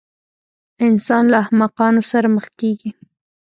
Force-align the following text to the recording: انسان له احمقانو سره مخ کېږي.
انسان 0.87 1.23
له 1.31 1.37
احمقانو 1.43 2.01
سره 2.11 2.27
مخ 2.35 2.45
کېږي. 2.59 2.89